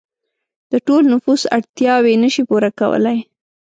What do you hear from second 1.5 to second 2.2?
اړتیاوې